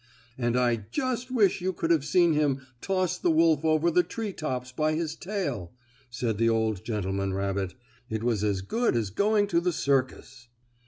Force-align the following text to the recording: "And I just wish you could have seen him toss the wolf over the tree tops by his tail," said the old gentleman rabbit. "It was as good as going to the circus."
"And 0.35 0.57
I 0.57 0.77
just 0.89 1.29
wish 1.29 1.61
you 1.61 1.73
could 1.73 1.91
have 1.91 2.03
seen 2.03 2.33
him 2.33 2.65
toss 2.81 3.19
the 3.19 3.29
wolf 3.29 3.63
over 3.63 3.91
the 3.91 4.01
tree 4.01 4.33
tops 4.33 4.71
by 4.71 4.93
his 4.95 5.15
tail," 5.15 5.73
said 6.09 6.39
the 6.39 6.49
old 6.49 6.83
gentleman 6.83 7.35
rabbit. 7.35 7.75
"It 8.09 8.23
was 8.23 8.43
as 8.43 8.61
good 8.61 8.95
as 8.95 9.11
going 9.11 9.45
to 9.49 9.61
the 9.61 9.71
circus." 9.71 10.47